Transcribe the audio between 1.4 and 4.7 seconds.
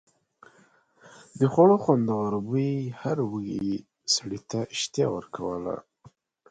خوړو خوندور بوی هر بې وږي سړي ته